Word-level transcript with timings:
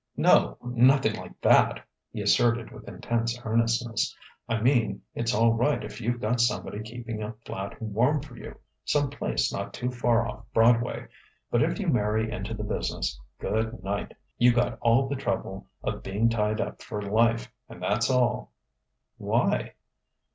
"No 0.17 0.57
nothing 0.63 1.15
like 1.15 1.39
that!" 1.41 1.85
he 2.11 2.21
asserted 2.21 2.71
with 2.71 2.87
intense 2.87 3.39
earnestness. 3.45 4.17
"I 4.49 4.59
mean, 4.59 5.03
it's 5.13 5.31
all 5.31 5.53
right 5.53 5.83
if 5.83 6.01
you've 6.01 6.19
got 6.19 6.41
somebody 6.41 6.81
keeping 6.81 7.21
a 7.21 7.33
flat 7.45 7.79
warm 7.79 8.23
for 8.23 8.35
you, 8.35 8.57
some 8.83 9.11
place 9.11 9.53
not 9.53 9.75
too 9.75 9.91
far 9.91 10.27
off 10.27 10.43
Broadway; 10.55 11.05
but 11.51 11.61
if 11.61 11.77
you 11.79 11.85
marry 11.85 12.31
into 12.31 12.55
the 12.55 12.63
business 12.63 13.21
good 13.37 13.83
night! 13.83 14.11
You 14.39 14.53
got 14.53 14.79
all 14.81 15.07
the 15.07 15.15
trouble 15.15 15.67
of 15.83 16.01
being 16.01 16.29
tied 16.29 16.59
up 16.59 16.81
for 16.81 16.99
life, 17.03 17.51
and 17.69 17.83
that's 17.83 18.09
all." 18.09 18.53
"Why?" 19.19 19.73